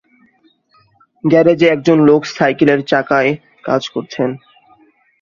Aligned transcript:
গ্যারেজে 1.23 1.67
একজন 1.69 1.97
লোক 2.05 2.21
সাইকেলের 2.29 2.79
চাকায় 2.85 3.31
কাজ 3.63 3.81
করছেন 3.93 4.29